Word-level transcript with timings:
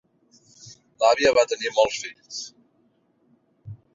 L'àvia 1.03 1.33
va 1.39 1.43
tenir 1.51 1.73
molts 1.77 1.99
fills. 2.05 2.41